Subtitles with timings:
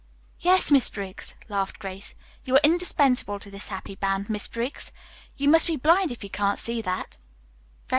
[0.39, 4.91] "Yes, Miss Briggs," laughed Grace, "you are indispensable to this happy band, Miss Briggs.
[5.37, 7.19] You must be blind if you can't see that."